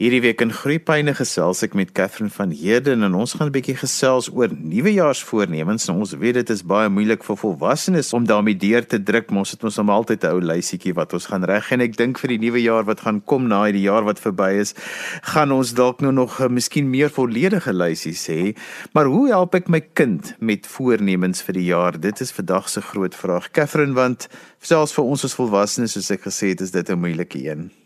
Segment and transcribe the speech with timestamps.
[0.00, 3.76] Hierdie week in Groepyne gesels ek met Katherine van Heerden en ons gaan 'n bietjie
[3.76, 5.88] gesels oor nuwejaarsvoornemens.
[5.88, 9.44] Nou, ons weet dit is baie moeilik vir volwassenes om daarmee deur te druk, maar
[9.44, 12.18] ons het ons om altyd 'n ou lysietjie wat ons gaan reg en ek dink
[12.18, 14.72] vir die nuwe jaar wat gaan kom na hierdie jaar wat verby is,
[15.20, 18.56] gaan ons dalk nou nog 'n uh, miskien meer volledige lysie sê.
[18.94, 22.00] Maar hoe help ek my kind met voornemens vir die jaar?
[22.00, 23.50] Dit is vandag se groot vraag.
[23.50, 24.28] Katherine, want
[24.62, 27.79] selfs vir ons as volwassenes, soos ek gesê het, is dit 'n moeilike een.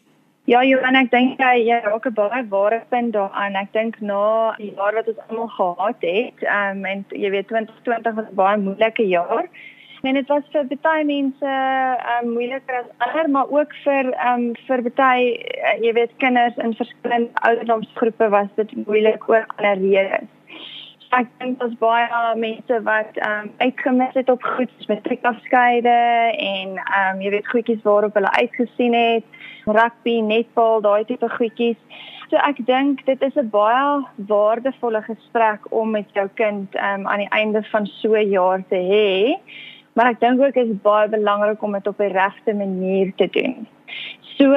[0.44, 3.54] Ja, Johan, ek dink jy jy raak 'n baie ware punt daaraan.
[3.56, 7.48] Ek dink na die jaar wat ons almal gehad het, ehm um, en jy weet
[7.48, 9.48] 2020 was 'n baie moeilike jaar.
[10.02, 14.44] En dit was vir baie mense ehm um, moeiliker as ander, maar ook vir ehm
[14.44, 19.80] um, vir baie uh, jy weet kinders in verskillende ouderdomsgroepe was dit moeilik oor ander
[19.80, 20.33] redes.
[21.14, 25.98] Ek dink daar's baie mense wat ehm um, uitgemis het op goed soos matriekafskeide
[26.46, 29.36] en ehm um, jy weet goedjies waarop hulle uitgesien het
[29.76, 31.78] rugby, netbal, daai tipe goedjies.
[32.32, 37.22] So ek dink dit is 'n baie waardevolle gesprek om met jou kind um, aan
[37.22, 39.38] die einde van so 'n jaar te hê.
[39.94, 43.68] Maar ek dink ook is baie belangrik om dit op die regte manier te doen.
[44.36, 44.50] So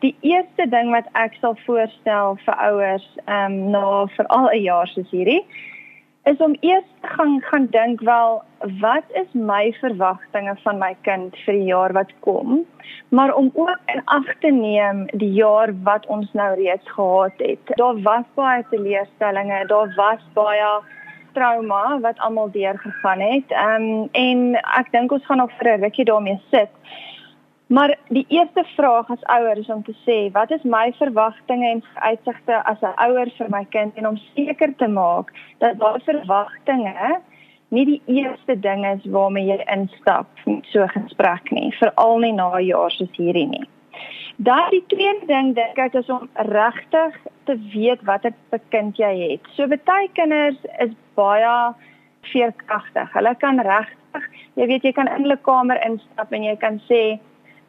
[0.00, 4.88] die eerste ding wat ek sal voorstel vir ouers, ehm um, na veral 'n jaar
[4.88, 5.44] soos hierdie,
[6.24, 8.42] is om eers gaan gaan dink wel
[8.80, 12.62] wat is my verwagtinge van my kind vir die jaar wat kom?
[13.08, 17.74] Maar om ook in ag te neem die jaar wat ons nou reeds gehad het.
[17.80, 20.70] Daar was baie teleurstellings daar was baie
[21.32, 23.50] trauma wat almal deurgegaan het.
[23.50, 26.70] Um, en ek dink ons gaan nog vir 'n rukkie daarmee sit
[27.72, 31.84] Maar die eerste vraag as ouer is om te sê, wat is my verwagtinge en
[31.94, 37.20] uitsigte as 'n ouer vir my kind en om seker te maak dat daai verwagtinge
[37.68, 42.32] nie die eerste ding is waarmee jy instap met so 'n gesprek nie, veral nie
[42.32, 43.68] na 'n jaar soos hierdie nie.
[44.36, 48.32] Dan die tweede ding dink ek is om regtig te weet watter
[48.68, 49.40] kind jy het.
[49.54, 51.74] So baie kinders is baie
[52.20, 53.12] veerkragtig.
[53.12, 57.18] Hulle kan regtig, jy weet jy kan in hulle kamer instap en jy kan sê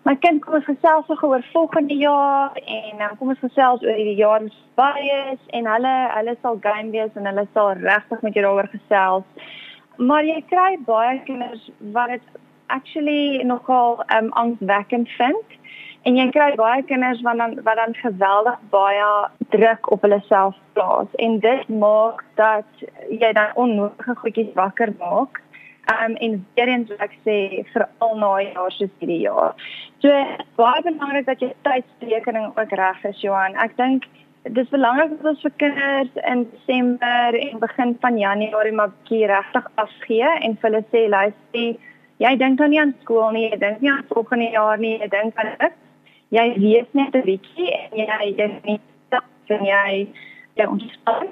[0.04, 4.18] My kind kom ons gesels oor volgende jaar en dan kom ons gesels oor die
[4.20, 8.36] jaar wat verby is en hulle hulle sal game wees en hulle sal regtig met
[8.36, 9.48] jou daaroor gesels.
[9.96, 12.42] Maar jy kry baie kinders wat dit
[12.76, 15.56] actually nogal um angswekkend vind.
[16.04, 19.10] En jy kry baie kinders wat dan wat dan geweldig baie
[19.56, 25.40] druk op hulle self plaas en dit maak dat jy dan onnodige goedjies wakker maak
[25.92, 27.38] Um en weer eens wil ek sê
[27.74, 29.56] vir al na jaar soos hierdie jaar.
[30.00, 30.10] So
[30.56, 33.58] baie belangrik dat jy tydsberekening ook reg is Johan.
[33.60, 34.08] Ek dink
[34.44, 39.70] dis belangrik dat ons vir kinders in Desember en begin van Januarie maar bietjie regtig
[39.76, 41.78] afgee en vir hulle sê luister,
[42.24, 45.08] jy dink dan nie aan skool nie, jy dink nie aan volgende jaar nie, jy
[45.12, 45.80] dink aan dit.
[46.34, 50.08] Jy weet net 'n bietjie en jy jy nie stap en jy
[50.56, 51.28] jy ontspan.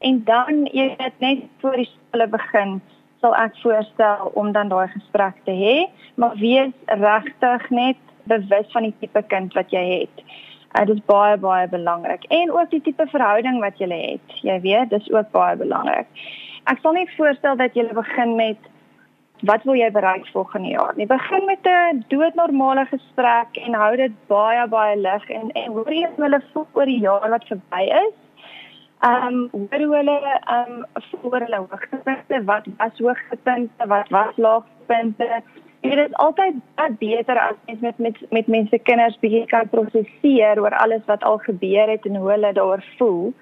[0.00, 2.80] En dan jy net voor die skool begin
[3.22, 5.76] sal ek voorstel om dan daai gesprek te hê,
[6.20, 8.00] maar wees regtig net
[8.30, 10.24] bewus van die tipe kind wat jy het.
[10.72, 14.36] Dit is baie baie belangrik en ook die tipe verhouding wat jy het.
[14.42, 16.08] Jy weet, dis ook baie belangrik.
[16.70, 18.70] Ek sal net voorstel dat jy begin met
[19.42, 20.94] wat wil jy bereik volgende jaar?
[20.96, 25.92] Nie begin met 'n doodnormale gesprek en hou dit baie baie lig en en hoor
[25.92, 28.14] jy hulle voel oor die jaar wat verby is
[29.02, 30.84] Ehm um, hoor hoe hulle ehm um,
[31.20, 35.42] voor hulle hoogtepunte, wat was hoogtepunte, wat was laagtepunte.
[35.80, 40.60] Dit is altyd baie beter as mens met met met mense kinders bietjie kan prosesseer
[40.62, 43.32] oor alles wat al gebeur het en hoe hulle daaroor voel.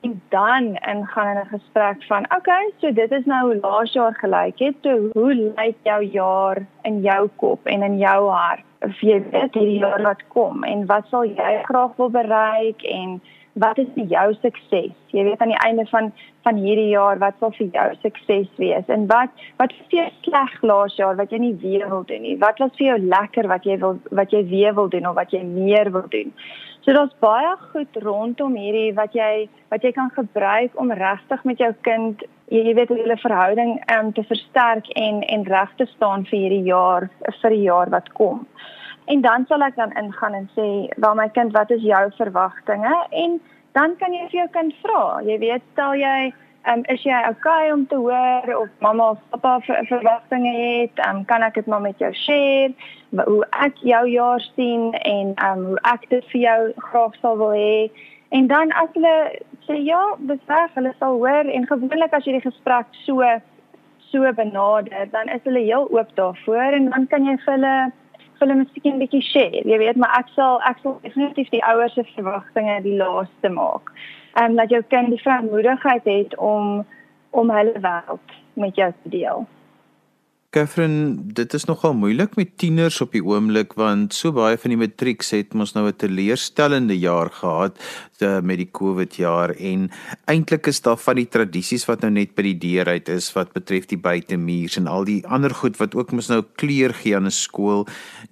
[0.00, 3.60] En dan in gaan in 'n gesprek van, "Oké, okay, so dit is nou hoe
[3.60, 4.74] laas jaar gelyk het.
[4.82, 8.64] So hoe lyk jou jaar in jou kop en in jou hart?
[8.80, 13.20] Of jy weet hierdie jaar wat kom en wat sal jy graag wil bereik en
[13.52, 14.92] wat is vir jou sukses?
[15.12, 18.88] Jy weet aan die einde van van hierdie jaar wat sal vir jou sukses wees?
[18.88, 19.30] En wat
[19.60, 22.36] wat vir jou sleg laas jaar wat jy nie weer wil doen nie?
[22.40, 25.32] Wat was vir jou lekker wat jy wil wat jy weer wil doen of wat
[25.32, 26.32] jy meer wil doen?
[26.82, 31.60] So daar's baie goed rondom hierdie wat jy wat jy kan gebruik om regtig met
[31.60, 36.24] jou kind jy, jy weet hulle verhouding um, te versterk en en reg te staan
[36.30, 37.10] vir hierdie jaar
[37.42, 38.46] vir die jaar wat kom.
[39.12, 43.06] En dan sal ek dan ingaan en sê, "Wel my kind, wat is jou verwagtinge?"
[43.10, 43.40] En
[43.72, 45.20] dan kan jy vir jou kind vra.
[45.22, 46.32] Jy weet, stel jy,
[46.70, 51.06] um, "Is jy okay om te hoor of mamma of pappa ver verwagtinge het?
[51.06, 52.74] Um, kan ek dit maar met jou share?
[53.10, 57.52] Hoe ek jou jaar sien en um, hoe ek dit vir jou graag sal wil
[57.52, 57.90] hê?"
[58.28, 62.32] En dan as hulle sê ja, dis reg, hulle sal hoor en gewoonlik as jy
[62.32, 63.40] die gesprek so
[63.98, 67.92] so benader, dan is hulle heel oop daarvoor en dan kan jy vir hulle
[68.44, 69.62] hulle miskien 'n bietjie share.
[69.64, 73.92] Jy weet, maar ek sal ek sal definitief die ouers se verwagtinge die laaste maak.
[74.34, 76.86] Ehm um, dat jou kind die verantwoordelikheid het om
[77.30, 79.46] om hulle wêreld met jou te deel.
[80.52, 84.76] Catherine, dit is nogal moeilik met tieners op die oomblik want so baie van die
[84.82, 87.80] matrieks het mos nou 'n teleurstellende jaar gehad
[88.20, 89.88] met die COVID jaar en
[90.28, 93.54] eintlik is daar van die tradisies wat nou net by die deur uit is wat
[93.54, 97.26] betref die buitemuurs en al die ander goed wat ook mos nou kleur gee aan
[97.26, 97.86] 'n skool.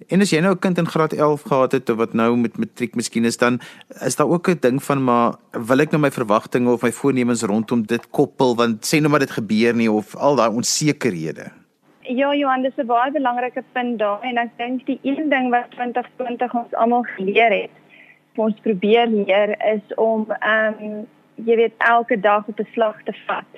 [0.09, 2.57] En as jy nou 'n kind in graad 11 gehad het of wat nou met
[2.57, 3.59] matriek miskien is dan
[4.05, 7.41] is daar ook 'n ding van maar wil ek nou my verwagtinge of my voornemens
[7.41, 11.60] rondom dit koppel want sê nou maar dit gebeur nie of al daai onsekerhede.
[12.03, 15.71] Ja, Johan, dis 'n baie belangrike punt daar en ek dink die een ding wat
[15.71, 17.75] 2020 ons almal geleer het,
[18.35, 23.13] ons probeer leer is om ehm um, jy weet elke dag op 'n slag te
[23.25, 23.51] vat.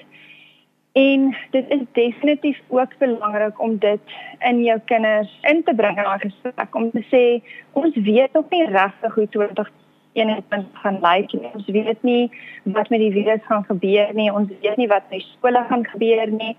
[0.92, 4.02] En dit is definitief ook belangrik om dit
[4.40, 7.24] in jou kinders in te bring in daai gesprek om te sê
[7.72, 11.50] ons weet nog nie regtig hoe 2021 gaan lyk nie.
[11.54, 12.32] Ons weet nie
[12.64, 14.34] wat met die virus gaan gebeur nie.
[14.34, 16.58] Ons weet nie wat met skole gaan gebeur nie.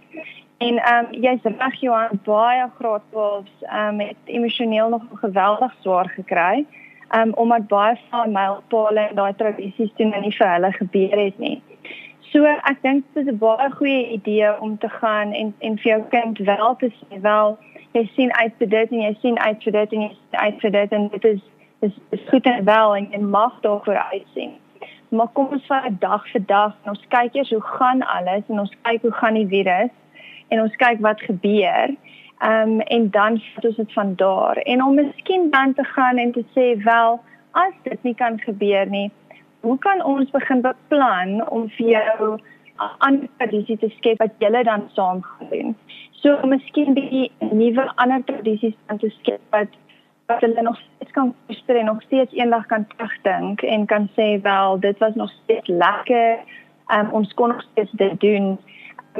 [0.64, 5.74] En ehm um, jy's reg Johan, baie graad 12s ehm um, het emosioneel nog geweldig
[5.80, 6.66] swaar gekry.
[7.08, 11.18] Ehm um, omdat baie van mylpale en daai tradisies toe nou nie vir hulle gebeur
[11.24, 11.62] het nie.
[12.30, 15.90] So ek dink dit is 'n baie goeie idee om te gaan en en vir
[15.92, 17.58] jou kind wel te sê wel
[17.92, 20.60] jy sien uit vir dit en jy sien uit vir dit en jy sien uit
[20.60, 21.42] vir dit en dit is
[21.80, 24.52] is, is goed en wel en jy mag daarvoor uitsien.
[25.08, 28.60] Maar kom ons vat dag vir dag en ons kyk eers hoe gaan alles en
[28.60, 29.92] ons kyk hoe gaan die virus
[30.48, 31.94] en ons kyk wat gebeur.
[32.38, 34.56] Ehm um, en dan vat ons dit van daar.
[34.56, 37.20] En om miskien dan te gaan en te sê wel
[37.50, 39.10] as dit nie kan gebeur nie,
[39.60, 42.36] hoe kan ons begin beplan om vir jou
[42.98, 45.74] ander tradisie te skep wat julle dan saam gaan doen.
[46.22, 49.80] So miskien die nuwe ander tradisies aan te skep wat
[50.26, 54.28] wat hulle nog steeds kan koester en nog steeds eendag kan terugdink en kan sê
[54.42, 56.38] wel dit was nog steeds lekker.
[56.88, 58.58] Um, ons kon nog steeds dit doen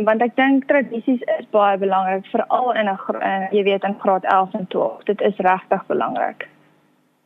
[0.02, 4.25] want ek dink tradisies is baie belangrik veral in 'n uh, jy weet in graad
[4.25, 5.05] 11 en 12.
[5.05, 6.49] Dit is regtig belangrik.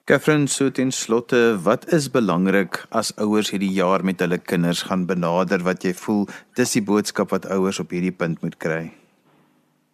[0.09, 5.07] Catherine so ten slotte, wat is belangrik as ouers hierdie jaar met hulle kinders gaan
[5.07, 6.27] benader wat jy voel
[6.57, 8.91] dis die boodskap wat ouers op hierdie punt moet kry?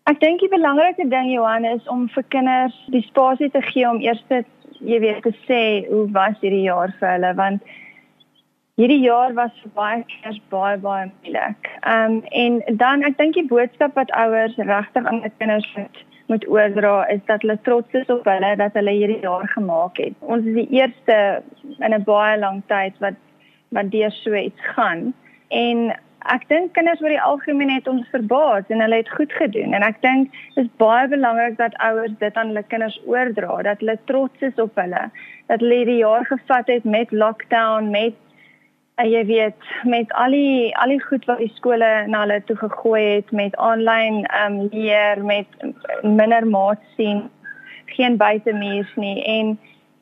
[0.07, 3.99] Ek dink die belangrikste ding Johan is om vir kinders die spasie te gee om
[4.01, 4.45] eers te
[4.85, 7.75] jy weet te sê hoe was hierdie jaar vir hulle want
[8.75, 11.69] Hierdie jaar was vir baie kinders baie baie moeilik.
[11.91, 16.01] Ehm um, en dan ek dink die boodskap wat ouers regtig aan hulle kinders moet
[16.33, 20.17] moet oordra is dat hulle trots is op hulle dat hulle hierdie jaar gemaak het.
[20.35, 21.19] Ons is die eerste
[21.77, 23.21] in 'n baie lang tyd wat
[23.79, 25.07] wat deur so iets gaan.
[25.51, 25.95] En
[26.35, 29.87] ek dink kinders oor die algemeen het ons verbaas en hulle het goed gedoen en
[29.87, 33.99] ek dink dit is baie belangrik dat ouers dit aan hulle kinders oordra dat hulle
[34.11, 35.07] trots is op hulle
[35.47, 38.15] dat hulle hierdie jaar gevat het met lockdown met
[38.95, 42.55] En jy weet met al die al die goed wat die skole na hulle toe
[42.57, 45.65] gegooi het met aanlyn ehm um, leer met
[46.03, 47.25] minder maat sien
[47.97, 49.59] geen buitemuurs nie en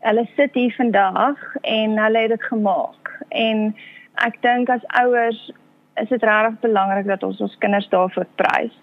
[0.09, 3.15] hulle sit hier vandag en hulle het dit gemaak.
[3.29, 3.73] En
[4.27, 5.41] ek dink as ouers
[6.03, 8.77] is dit regtig belangrik dat ons ons kinders daarvoor prys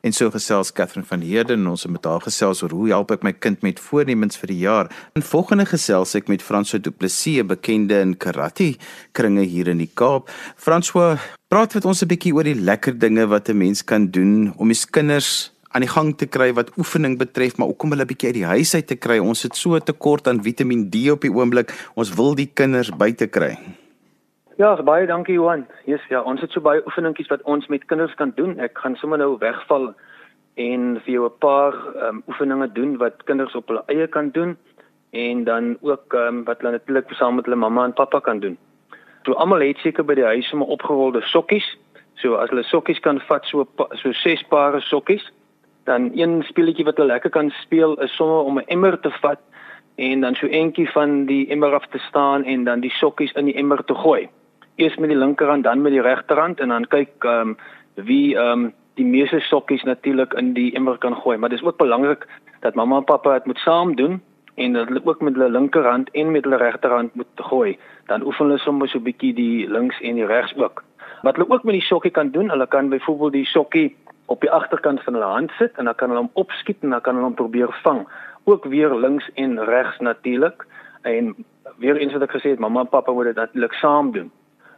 [0.05, 3.09] En so gesels Catherine van Heerden en ons het met haar gesels oor hoe help
[3.15, 4.89] ek my kind met voornemens vir die jaar.
[5.17, 8.75] In volgende gesels ek met François Du Plessis, 'n bekende in karate
[9.13, 10.29] kringe hier in die Kaap.
[10.55, 11.17] François,
[11.49, 14.67] praat met ons 'n bietjie oor die lekker dinge wat 'n mens kan doen om
[14.67, 18.27] die kinders aan die gang te kry wat oefening betref, maar ook om hulle bietjie
[18.27, 19.17] uit die huis uit te kry.
[19.17, 21.73] Ons het so 'n tekort aan Vitamiin D op die oomblik.
[21.95, 23.57] Ons wil die kinders buite kry.
[24.55, 25.65] Ja, baie dankie Johan.
[25.83, 28.53] Yes, ja, ons het so baie oefeningkies wat ons met kinders kan doen.
[28.63, 29.89] Ek gaan sommer nou wegval
[30.55, 31.75] en vir jou 'n paar
[32.07, 34.55] um, oefeninge doen wat kinders op hulle eie kan doen
[35.11, 38.57] en dan ook um, wat hulle natuurlik saam met hulle mamma en pappa kan doen.
[39.25, 41.67] So almal het seker by die huis sommer opgerolde sokkies.
[42.13, 45.31] So as hulle sokkies kan vat so so ses pare sokkies,
[45.83, 49.39] dan een speletjie wat hulle lekker kan speel is sommer om 'n emmer te vat
[49.95, 53.45] en dan so eentjie van die emmer af te staan en dan die sokkies in
[53.45, 54.29] die emmer te gooi
[54.75, 57.57] eers met die linkerhand dan met die regterhand en dan kyk ehm um,
[57.93, 61.77] wie ehm um, die meeste sokkies natuurlik in die emmer kan gooi, maar dis ook
[61.77, 62.27] belangrik
[62.59, 64.21] dat mamma en pappa dit moet saam doen
[64.55, 67.77] en dat hulle ook met hulle linkerhand en met hulle regterhand moet gooi.
[68.05, 70.83] Dan oefen hulle sommer so 'n bietjie die links en die regs ook.
[71.21, 74.51] Wat hulle ook met die sokkie kan doen, hulle kan byvoorbeeld die sokkie op die
[74.51, 77.25] agterkant van hulle hand sit en dan kan hulle hom opskiet en dan kan hulle
[77.25, 78.07] hom probeer vang.
[78.43, 80.65] Ook weer links en regs natuurlik.
[81.01, 81.35] En
[81.77, 84.31] weer eens wat ek gesê het, mamma en pappa moet dit natuurlik saam doen.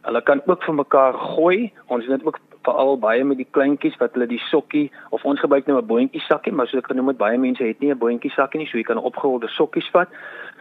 [0.08, 1.72] Hulle kan ook vir mekaar gooi.
[1.86, 5.40] Ons het dit ook veral baie met die kleintjies wat hulle die sokkie of ons
[5.40, 7.98] gebruik nou 'n boontjie sakkie, maar soos ek genoem het, baie mense het nie 'n
[7.98, 10.08] boontjie sakkie nie, so jy kan opgerolde sokkies vat.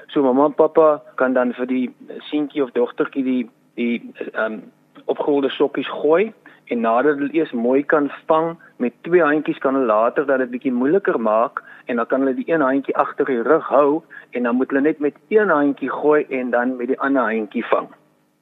[0.07, 1.89] So mamma en pappa kan dan vir die
[2.29, 4.61] seentjie of dogtertjie die die ehm um,
[5.05, 6.33] opgerolde sokkies gooi
[6.65, 10.49] en nadat hulle eers mooi kan vang met twee handjies kan hulle later dat dit
[10.49, 14.01] bietjie moeiliker maak en dan kan hulle die een handjie agter die rug hou
[14.31, 17.65] en dan moet hulle net met een handjie gooi en dan met die ander handjie
[17.65, 17.87] vang.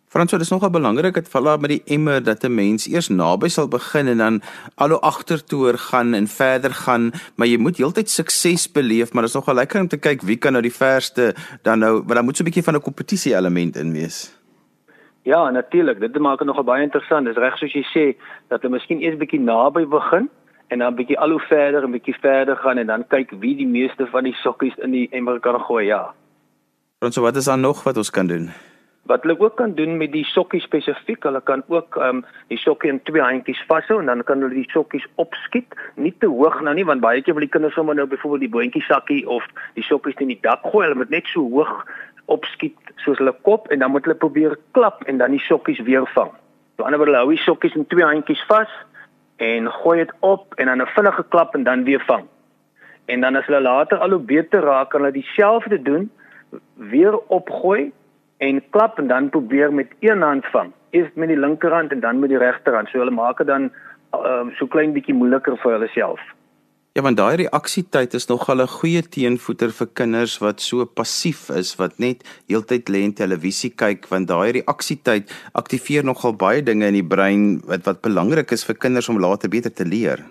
[0.07, 3.67] Franso, dis nogal belangrik dat vala met die emmer dat 'n mens eers naby sal
[3.67, 4.41] begin en dan
[4.75, 9.29] al hoe agtertoe gaan en verder gaan, maar jy moet heeltyd sukses beleef, maar dit
[9.29, 12.25] is nogal lekker om te kyk wie kan nou die verste dan nou, want dan
[12.25, 14.31] moet so 'n bietjie van 'n kompetisie element in wees.
[15.25, 16.00] Ja, natuurlik.
[16.00, 17.25] Dit maak dit nogal baie interessant.
[17.25, 18.15] Dis reg soos jy sê
[18.47, 20.29] dat hulle miskien eers bietjie naby begin
[20.67, 23.67] en dan bietjie al hoe verder en bietjie verder gaan en dan kyk wie die
[23.67, 25.85] meeste van die sokkies in die emmer kan gooi.
[25.85, 26.13] Ja.
[27.01, 28.51] Ons wat is dan nog wat ons kan doen?
[29.05, 32.57] Wat hulle ook kan doen met die sokkie spesifiek, hulle kan ook ehm um, die
[32.57, 36.62] sokkie in twee handjies vashou en dan kan hulle die sokkies opskiet, nie te hoog
[36.65, 39.45] nou nie want baie keer wil die kinders sommer nou byvoorbeeld die boontjie sakkie of
[39.77, 41.85] die sokkies in die dak gooi, hulle moet net so hoog
[42.33, 46.07] opskiet soos hulle kop en dan moet hulle probeer klap en dan die sokkies weer
[46.15, 46.31] vang.
[46.77, 48.71] So anderswoorde hulle hou die sokkies in twee handjies vas
[49.38, 52.25] en gooi dit op en dan 'n vinnige klap en dan weer vang.
[53.05, 56.09] En dan as hulle later al hoe beter raak, kan hulle dieselfde doen,
[56.74, 57.91] weer opgooi
[58.38, 60.72] en klap en dan probeer met een hand vang.
[60.92, 62.89] Eers met die linkerhand en dan met die regterhand.
[62.89, 63.72] So hulle maak dit dan
[64.12, 66.20] um, so klein bietjie moeiliker vir hulle self.
[66.96, 71.75] Ja, want daai reaksietyd is nogal 'n goeie teenvoeter vir kinders wat so passief is
[71.75, 76.94] wat net heeltyd lê en televisie kyk, want daai reaksietyd aktiveer nogal baie dinge in
[76.94, 80.24] die brein wat wat belangrik is vir kinders om later beter te leer.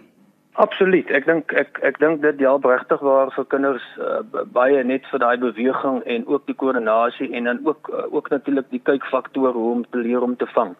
[0.54, 1.08] Absoluut.
[1.10, 4.20] Ek dink ek ek dink dit help regtig waar vir kinders uh,
[4.54, 8.68] baie net vir daai beweging en ook die koördinasie en dan ook uh, ook natuurlik
[8.70, 10.76] die kykfaktor hoe om te leer om te vang.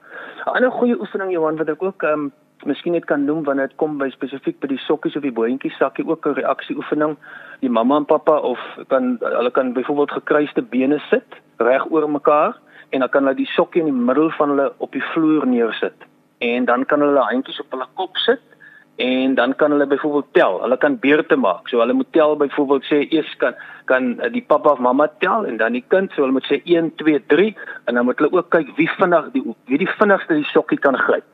[0.46, 2.30] 'n Ander goeie oefening Johan wat ek ook um,
[2.70, 5.74] miskien net kan noem wanneer dit kom by spesifiek by die sokkies of die boontjie
[5.74, 7.18] sakkie ook 'n reaksie oefening.
[7.60, 12.54] Die mamma en pappa of kan hulle kan byvoorbeeld gekruiste bene sit reg oor mekaar
[12.90, 15.98] en dan kan hulle die sokkie in die middel van hulle op die vloer neersit.
[16.38, 18.53] En dan kan hulle handjies op hulle kop sit
[18.96, 20.60] en dan kan hulle byvoorbeeld tel.
[20.62, 21.68] Hulle kan beurte maak.
[21.68, 25.56] So hulle moet tel byvoorbeeld sê eers kan kan die pappa of mamma tel en
[25.56, 26.12] dan die kind.
[26.12, 29.30] So hulle moet sê 1 2 3 en dan moet hulle ook kyk wie vinnig
[29.32, 31.24] die wie die vinnigste die sokkie kan gryp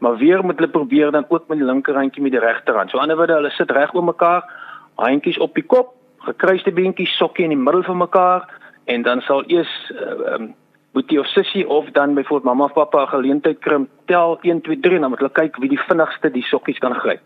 [0.00, 2.90] maar weer moet hulle probeer dan ook met die linkerhandjie met die regterhand.
[2.90, 4.46] So anderswoorde hulle sit reg oor mekaar,
[4.94, 5.92] handjies op die kop,
[6.24, 8.48] gekruiste beentjies, sokkie in die middel van mekaar
[8.84, 10.54] en dan sal eers uh, um,
[10.92, 14.60] boetie of sussie of dan byvoorbeeld mamma of pappa 'n geleentheid kry om tel 1
[14.60, 17.20] 2 3 en dan moet hulle kyk wie die vinnigste die sokkies kan gryp.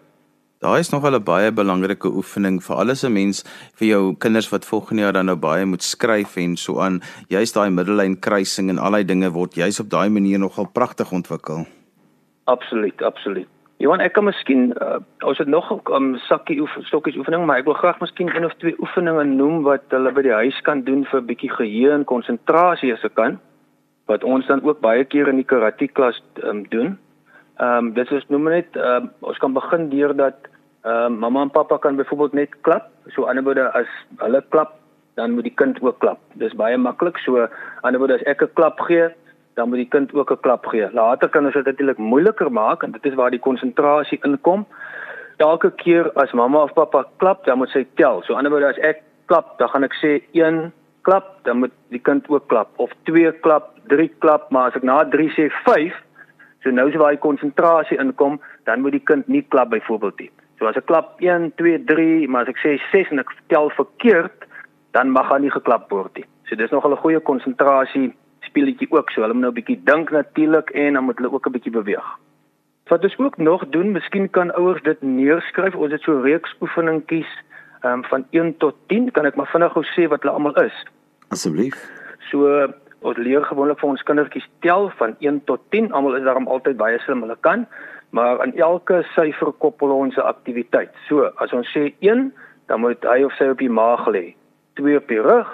[0.58, 3.42] Daar is nog wel 'n baie belangrike oefening vir alles 'n mens
[3.74, 7.00] vir jou kinders wat volgende jaar dan nou baie moet skryf en so aan.
[7.28, 11.12] Jy's daai middellyn kruising en al daai dinge word juis op daai manier nogal pragtig
[11.12, 11.66] ontwikkel.
[12.44, 13.48] Absoluut, absoluut.
[13.76, 17.58] Johan, ek kan miskien uh, ons het nog 'n um, sakkie oef, stokkies oefening, maar
[17.58, 20.84] ek wil graag miskien een of twee oefeninge noem wat hulle by die huis kan
[20.84, 23.40] doen vir 'n bietjie geheue en konsentrasie as ek kan
[24.06, 26.98] wat ons dan ook baie keer in die karate klas um, doen.
[27.56, 30.48] Ehm um, dit is noem net um, ons kan begin deur dat
[30.84, 32.90] ehm um, mamma en pappa kan byvoorbeeld net klap.
[33.14, 34.74] So anderswoorde as hulle klap,
[35.14, 36.18] dan moet die kind ook klap.
[36.32, 37.18] Dis baie maklik.
[37.24, 37.46] So
[37.82, 39.08] anderswoorde as ek 'n klap gee,
[39.54, 40.90] dan moet die kind ook 'n klap gee.
[40.92, 44.66] Later kan ons dit natuurlik moeiliker maak en dit is waar die konsentrasie inkom.
[45.36, 48.22] Elke keer as mamma of pappa klap, dan moet sy tel.
[48.22, 50.72] So anderswoorde as ek klap, dan gaan ek sê 1
[51.06, 54.86] klap, dan moet die kind ook klap of 2 klap, 3 klap, maar as ek
[54.88, 55.94] na 3 sê 5,
[56.64, 60.30] so nou is waar die konsentrasie inkom, dan moet die kind nie klap byvoorbeeld nie.
[60.58, 63.70] So as ek klap 1 2 3, maar as ek sê 6 en ek tel
[63.76, 64.48] verkeerd,
[64.96, 66.28] dan mag hy nie geklap word nie.
[66.48, 69.22] So dis nog 'n goeie konsentrasie speletjie ook so.
[69.22, 72.06] Hulle moet nou 'n bietjie dink natuurlik en dan moet hulle ook 'n bietjie beweeg.
[72.88, 75.74] Wat ons ook nog doen, miskien kan ouers dit neerskryf.
[75.74, 77.30] Ons het so reeks oefeningkies
[77.84, 79.10] um, van 1 tot 10.
[79.16, 80.76] Kan ek maar vinnig gou sê wat hulle almal is?
[81.34, 81.76] Asseblief.
[82.30, 82.48] So
[83.04, 85.92] ons leer gewoonlik vir ons kindertjies tel van 1 tot 10.
[85.92, 87.66] Almal is daarom altyd baie slim hulle kan,
[88.16, 90.92] maar aan elke syfer koppel ons 'n aktiwiteit.
[91.08, 92.32] So as ons sê 1,
[92.66, 94.34] dan moet hy of sy op die maag lê.
[94.74, 95.48] 2 op die rug,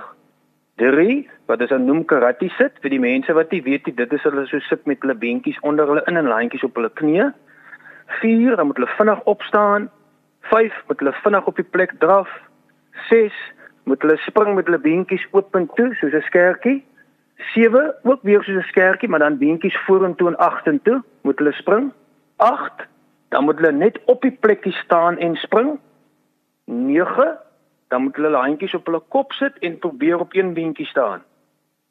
[0.76, 4.12] 3 wat is 'n noem karate sit vir die mense wat nie weet nie dit
[4.12, 7.32] is hulle so sit met hulle beentjies onder hulle in en lyntjies op hulle knieë
[8.18, 9.90] 4 dan moet hulle vinnig opstaan.
[10.40, 12.28] 5 moet hulle vinnig op die plek draf.
[13.08, 13.34] 6
[13.84, 16.84] moet hulle spring met hulle beentjies oop en toe soos 'n skertjie.
[17.54, 21.92] 7 ook weer soos 'n skertjie, maar dan beentjies vorentoe en agtertoe moet hulle spring.
[22.36, 22.88] 8
[23.28, 25.78] dan moet hulle net op die plekkie staan en spring.
[26.64, 27.38] 9
[27.88, 31.22] dan moet hulle hulle handjies op hulle kop sit en probeer op een beentjie staan.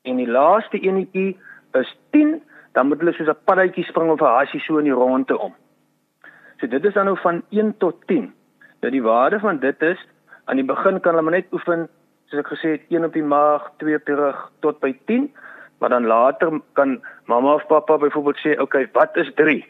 [0.02, 1.38] En die laaste enetjie
[1.72, 2.42] is 10,
[2.72, 5.56] dan moet hulle soos 'n paddatjie spring of 'n hasie so in die ronde om.
[6.58, 8.34] So dit is dan nou van 1 tot 10.
[8.80, 10.08] Nou die waarde van dit is
[10.46, 11.88] aan die begin kan hulle maar net oefen
[12.30, 15.30] soos ek gesê het 1 op die maag, 2 op die rug tot by 10,
[15.80, 19.66] maar dan later kan mamma of pappa byvoorbeeld sê, "Oké, okay, wat is 3?"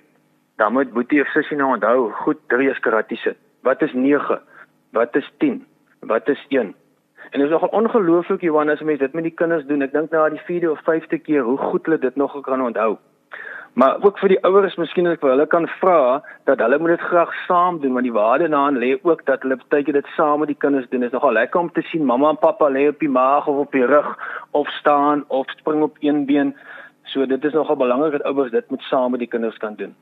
[0.58, 3.38] Dan moet boetie of sussie nou onthou, goed, 3 is karate sit.
[3.62, 4.40] Wat is 9?
[4.92, 5.66] Wat is 10?
[6.00, 6.76] Wat is 1?
[7.30, 9.82] En dit is nogal ongelooflik Johan as mense dit met die kinders doen.
[9.82, 12.98] Ek dink na die 4de of 5de keer hoe goed hulle dit nog kan onthou.
[13.74, 16.00] Maar ook vir die ouers miskien as ek vir hulle kan vra
[16.50, 19.60] dat hulle moet dit graag saam doen want die waarde daarin lê ook dat hulle
[19.70, 21.06] baie keer dit saam met die kinders doen.
[21.06, 23.64] Dit is nogal lekker om te sien mamma en pappa lê op die maag of
[23.66, 24.12] op die rug
[24.52, 26.56] of staan of spring op een been.
[27.04, 29.96] So dit is nogal belangrik dat ouers dit met saam met die kinders kan doen.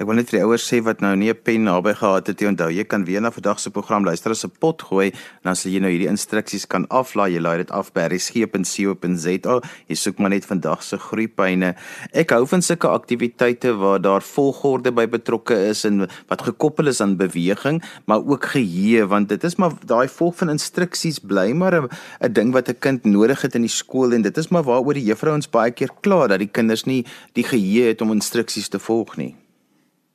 [0.00, 2.40] Ek wil net vir die ouers sê wat nou nie 'n pen naby gehad het
[2.40, 2.48] nie.
[2.48, 5.54] Onthou, jy kan weer na vandag se program luister as 'n pot gooi en dan
[5.54, 7.34] sal jy nou hierdie instruksies kan aflaai.
[7.34, 9.60] Jy laai dit af by resgep.co.za.
[9.88, 11.74] Jy soek maar net vandag se groeipyne.
[12.14, 17.02] Ek hou van sulke aktiwiteite waar daar volgorde by betrokke is en wat gekoppel is
[17.02, 21.88] aan beweging, maar ook geheue want dit is maar daai volg van instruksies bly maar
[22.22, 24.94] 'n ding wat 'n kind nodig het in die skool en dit is maar waaroor
[24.94, 27.04] die juffrouens baie keer kla dat die kinders nie
[27.34, 29.36] die geheue het om instruksies te volg nie.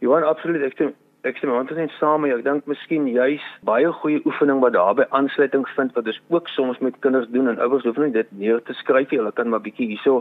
[0.04, 0.64] Johan, absoluut.
[0.66, 0.94] Ek stem
[1.26, 2.38] ek stem want dit is saam met jou.
[2.40, 6.82] Ek dink miskien juis baie goeie oefening wat daarbey aansluiting vind wat ons ook soms
[6.86, 9.20] met kinders doen en ouers hoef nie dit neer te skryf nie.
[9.24, 10.20] Hulle kan maar bietjie hierso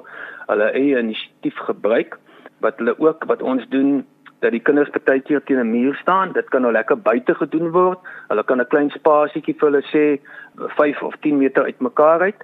[0.49, 2.17] hulle eie inisiatief gebruik
[2.65, 4.01] wat hulle ook wat ons doen
[4.41, 6.33] dat die kinders partykeer teen 'n muur staan.
[6.33, 7.99] Dit kan nou lekker buite gedoen word.
[8.29, 10.05] Hulle kan 'n klein spasietjie vir hulle sê
[10.81, 12.41] 5 of 10 meter uitmekaar uit.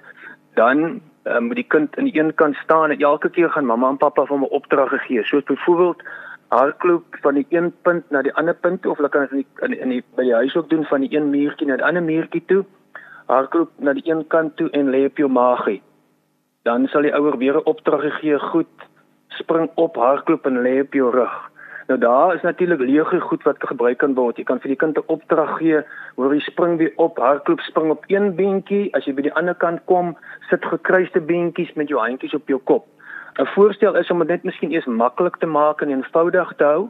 [0.53, 3.89] Dan um, moet die kind aan die een kant staan en elke keer gaan mamma
[3.89, 5.23] en pappa vir hom 'n opdrag gee.
[5.23, 6.03] Soos byvoorbeeld
[6.51, 9.93] hardloop van die een punt na die ander punt of hulle kan dit in in
[9.93, 12.65] die by die huis ook doen van die een muurtjie na die ander muurtjie toe.
[13.31, 15.79] Hardloop na die een kant toe en lê op jou maagie.
[16.67, 18.75] Dan sal die ouer weer 'n opdrag gee, goed,
[19.27, 21.51] spring op, hardloop en lê op jou rug.
[21.87, 24.37] Nou daar is natuurlik lege goed wat gebruik kan word.
[24.37, 25.83] Jy kan vir die kind 'n opdrag gee,
[26.15, 28.95] hoor jy spring weer op, hardloop, spring op een beentjie.
[28.95, 30.17] As jy by die ander kant kom,
[30.49, 32.85] sit gekruiste beentjies met jou handjies op jou kop.
[33.39, 36.89] 'n Voorstel is om dit net miskien eers maklik te maak en eenvoudig te hou,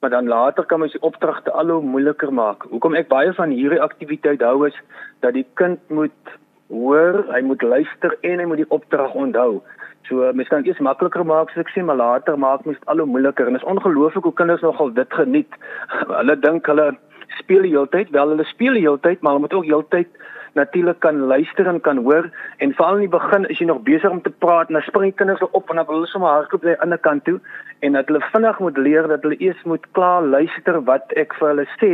[0.00, 2.62] maar dan later kan mens die opdragte al hoe moeiliker maak.
[2.70, 4.76] Hoekom ek baie van hierdie aktiwiteit hou is
[5.20, 6.34] dat die kind moet
[6.68, 9.62] hoor, hy moet luister en hy moet die opdrag onthou.
[10.08, 13.02] So mens kan eers makliker maak as ek sê, maar later maak mens dit al
[13.02, 15.58] hoe moeiliker en dit is ongelooflik hoe kinders nogal dit geniet.
[16.20, 16.92] hulle dink hulle
[17.40, 20.08] speel die hele tyd, wel hulle speel die hele tyd, maar hulle moet ook heeltyd
[20.54, 24.10] natuurlik kan luister en kan hoor en veral in die begin is jy nog besig
[24.10, 26.62] om te praat en dan spring die kinders op en dan wil hulle sommer hardloop
[26.62, 27.40] na die ander kant toe.
[27.80, 31.50] En dat hulle vinnig moet leer dat hulle eers moet klaar luister wat ek vir
[31.52, 31.92] hulle sê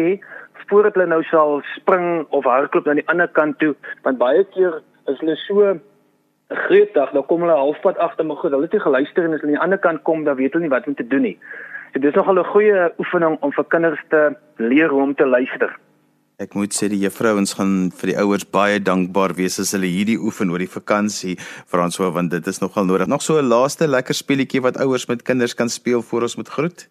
[0.70, 3.74] voordat hulle nou sal spring of hardloop na die ander kant toe.
[4.04, 5.74] Want baie keer is hulle so
[6.68, 9.54] gretig dan kom hulle halfpad agter maar goed hulle het nie geluister en as hulle
[9.54, 11.38] aan die ander kant kom dan weet hulle nie wat om te doen nie.
[11.92, 15.72] So dis nogal 'n goeie oefening om vir kinders te leer hoe om te luister
[16.40, 20.16] Ek moet sê die juffrouens gaan vir die ouers baie dankbaar wees as hulle hierdie
[20.16, 21.34] oefen oor die vakansie,
[21.68, 23.10] Franswa, want dit is nogal nodig.
[23.12, 26.48] Nog so 'n laaste lekker speletjie wat ouers met kinders kan speel voor ons moet
[26.48, 26.88] groet.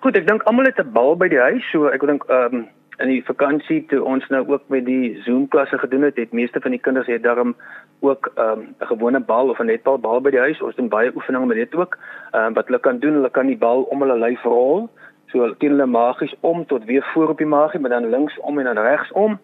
[0.00, 2.66] Goed, ek dink almal het 'n bal by die huis, so ek dink ehm um,
[2.98, 6.60] in die vakansie toe ons nou ook met die Zoom klasse gedoen het, het meeste
[6.60, 7.54] van die kinders het daarom
[8.00, 10.62] ook ehm, 'n um, gewone bal of 'n netbal bal by die huis.
[10.62, 11.98] Ons doen baie oefeninge met dit ook.
[12.32, 14.88] Ehm um, wat hulle kan doen, hulle kan die bal om hulle lyf rol
[15.32, 18.58] So teen hulle magies om tot weer voor op die magie, maar dan links om
[18.58, 19.38] en dan regs om.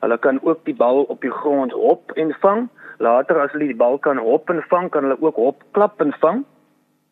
[0.00, 2.68] Hulle kan ook die bal op die grond hop en vang.
[2.98, 6.12] Later as hulle die bal kan hop en vang, kan hulle ook hop klap en
[6.20, 6.44] vang.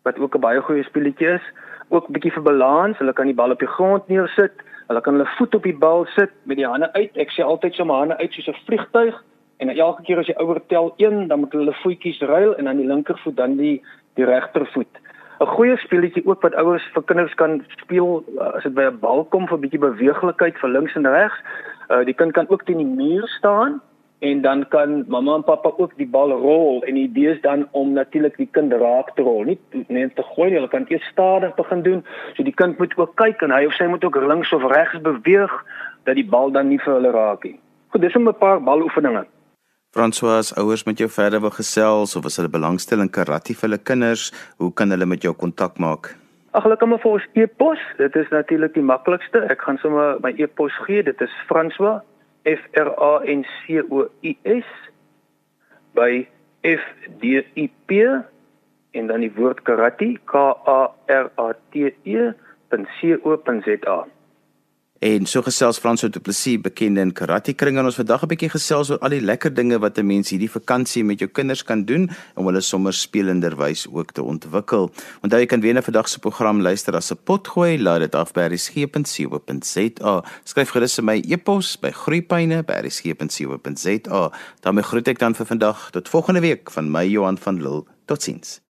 [0.03, 1.47] Wat ook 'n baie goeie speletjie is.
[1.89, 2.99] Ook 'n bietjie vir balans.
[2.99, 4.53] Hulle kan die bal op die grond neersit.
[4.89, 7.17] Hulle kan hulle voet op die bal sit met die hande uit.
[7.17, 9.23] Ek sê altyd so my hande uit soos 'n vliegtyg
[9.59, 12.77] en elke keer as jy ouer tel 1, dan moet hulle voetjies ruil en dan
[12.77, 13.83] die linkervoet dan die
[14.15, 15.01] die regtervoet.
[15.41, 18.99] 'n goeie speletjie ook wat ouers vir kinders kan speel uh, as dit by 'n
[18.99, 21.39] bal kom vir 'n bietjie beweeglikheid vir links en regs.
[21.91, 23.81] Uh, die kind kan ook teen die muur staan
[24.19, 27.69] en dan kan mamma en pappa ook die bal rol en die idee is dan
[27.71, 30.59] om natuurlik die kind raak te rol, nie net te gooi nie.
[30.59, 32.05] Hulle kan eers stadig begin doen.
[32.35, 35.01] So die kind moet ook kyk en hy of sy moet ook links of regs
[35.01, 35.55] beweeg
[36.05, 37.59] dat die bal dan nie vir hulle raak nie.
[37.89, 39.25] Goed, dis 'n paar baloefeninge.
[39.97, 43.79] François, ouers met jou verder wil gesels of as hulle belangstel in karate vir hulle
[43.91, 44.27] kinders,
[44.61, 46.11] hoe kan hulle met jou kontak maak?
[46.53, 47.81] Ag hulle kan my vir ons e-pos.
[47.97, 49.41] Dit is natuurlik die maklikste.
[49.49, 51.01] Ek gaan sommer my e-pos gee.
[51.07, 52.03] Dit is François
[52.45, 54.69] F R A N C O I S
[55.97, 56.29] by
[56.69, 56.85] F
[57.23, 58.05] D I P
[58.93, 63.99] en dan die woord karate K A R A T E.co.za.
[64.99, 68.51] En so gesels Frans Du Plessis, bekende in karate kring en ons vandag 'n bietjie
[68.51, 71.85] gesels oor al die lekker dinge wat 'n mens hierdie vakansie met jou kinders kan
[71.85, 74.91] doen om hulle sommer spelenderwys ook te ontwikkel.
[75.23, 78.33] Onthou jy kan weer na vandag se program luister as 'n potgooi, laai dit af
[78.33, 80.25] by resgep.co.za.
[80.45, 84.31] Skryf gerus my e-pos by groeipyne@resgep.co.za.
[84.61, 87.85] daarmee groet ek dan vir vandag tot volgende week van my Johan van Lille.
[88.07, 88.68] Totsiens.